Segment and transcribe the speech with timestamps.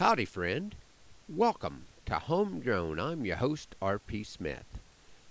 [0.00, 0.74] Howdy, friend.
[1.28, 2.98] Welcome to Homegrown.
[2.98, 4.24] I'm your host, R.P.
[4.24, 4.80] Smith.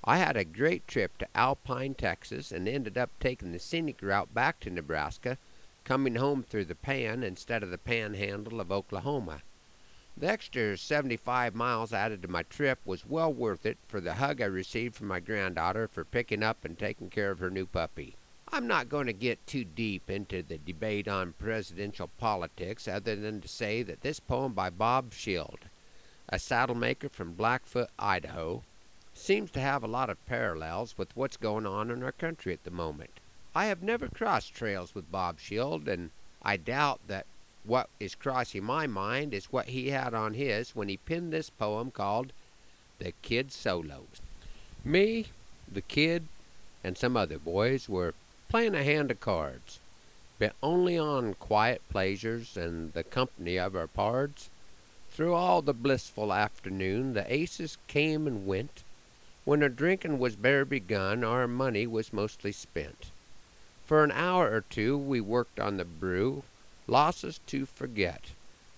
[0.04, 4.32] I had a great trip to Alpine, Texas, and ended up taking the scenic route
[4.32, 5.40] back to Nebraska,
[5.86, 9.42] coming home through the Pan instead of the panhandle of Oklahoma.
[10.16, 14.40] The extra 75 miles added to my trip was well worth it for the hug
[14.40, 18.18] I received from my granddaughter for picking up and taking care of her new puppy.
[18.52, 23.42] I'm not going to get too deep into the debate on presidential politics other than
[23.42, 25.60] to say that this poem by Bob Shield,
[26.28, 28.64] a saddle maker from Blackfoot, Idaho,
[29.14, 32.64] seems to have a lot of parallels with what's going on in our country at
[32.64, 33.12] the moment.
[33.54, 36.10] I have never crossed trails with Bob Shield, and
[36.42, 37.28] I doubt that
[37.64, 41.52] what is crossing my mind is what he had on his when he penned this
[41.52, 42.34] poem called
[42.98, 44.22] The Kid Solos.
[44.84, 45.28] Me,
[45.72, 46.28] the kid,
[46.84, 48.16] and some other boys were
[48.50, 49.80] playing a hand of cards,
[50.40, 54.50] bent only on quiet pleasures and the company of our pards.
[55.12, 58.84] Through all the blissful afternoon the aces came and went.
[59.46, 63.12] When our drinking was bare begun, our money was mostly spent.
[63.86, 66.44] For an hour or two we worked on the brew,
[66.88, 68.32] losses to forget.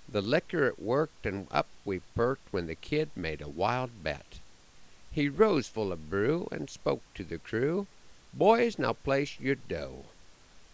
[0.09, 4.39] The liquor it worked, and up we perked when the kid made a wild bet.
[5.11, 7.87] He rose full of brew and spoke to the crew.
[8.33, 10.05] Boys, now place your dough.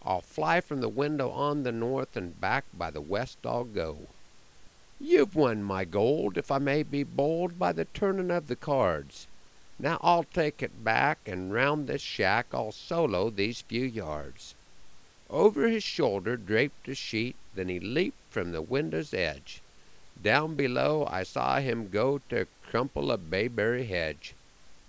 [0.04, 4.06] I'll fly from the window on the north, and back by the west I'll go.
[5.00, 9.26] You've won my gold, if I may be bold, by the turnin' of the cards.
[9.78, 14.54] Now I'll take it back, and round this shack I'll solo these few yards.
[15.30, 19.62] Over his shoulder draped a sheet, then he leaped from the window's edge.
[20.20, 24.34] Down below I saw him go to crumple a bayberry hedge.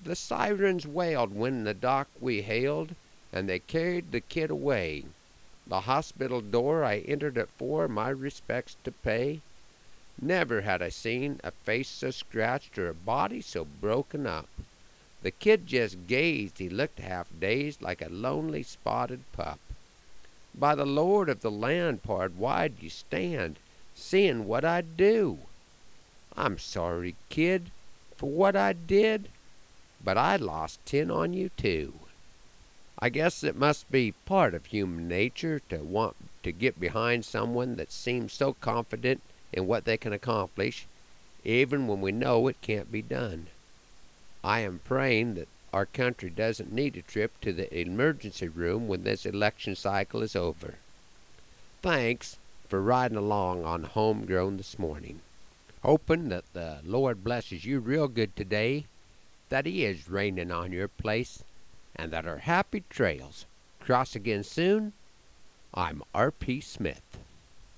[0.01, 2.95] The sirens wailed when the doc we hailed,
[3.33, 5.03] and they carried the kid away.
[5.67, 9.41] The hospital door I entered at four, my respects to pay.
[10.21, 14.47] Never had I seen a face so scratched or a body so broken up.
[15.21, 19.59] The kid just gazed, he looked half dazed like a lonely spotted pup.
[20.55, 23.59] By the Lord of the land, pard, why'd you stand,
[23.95, 25.39] seeing what I'd do?
[26.37, 27.69] I'm sorry, kid,
[28.15, 29.27] for what I did
[30.03, 31.93] but I lost ten on you too.
[32.99, 37.75] I guess it must be part of human nature to want to get behind someone
[37.77, 39.21] that seems so confident
[39.53, 40.85] in what they can accomplish,
[41.43, 43.47] even when we know it can't be done.
[44.43, 49.03] I am praying that our country doesn't need a trip to the emergency room when
[49.03, 50.75] this election cycle is over.
[51.81, 52.37] Thanks
[52.67, 55.21] for riding along on Homegrown this morning.
[55.83, 58.85] Hoping that the Lord blesses you real good today
[59.49, 61.43] that he is raining on your place,
[61.95, 63.45] and that our happy trails
[63.79, 64.93] cross again soon,
[65.73, 66.61] I'm R.P.
[66.61, 67.19] Smith.